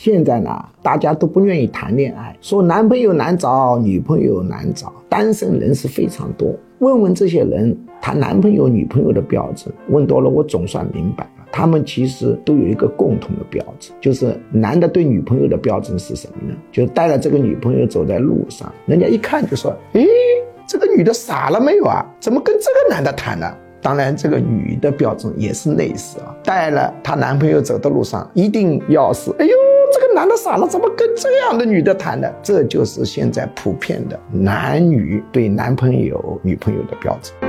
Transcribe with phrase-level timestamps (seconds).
[0.00, 6.54] 现在呢，大家都不愿意谈恋爱，说男朋友难找，女朋友难找，单身人士非常多。
[6.78, 16.56] 问问这些人谈男朋友、女朋友的标准，问多了，我总算明白了，他们其实都有一个共同的标准，就是男的对女朋友的标准是什么呢？
[16.70, 20.06] 就带了这个女朋友走在路上，人家一看就说：“诶，
[20.64, 22.06] 这个女的傻了没有啊？
[22.20, 23.52] 怎么跟这个男的谈呢？”
[23.82, 29.52] 当然，这个女的标准也是类似啊，带了她男朋友走的路上，一定要是，哎呦，
[29.92, 32.28] 这个男的傻了，怎么跟这样的女的谈呢？
[32.42, 37.47] 这就是现在普遍的男女对男朋友、女朋友的标准。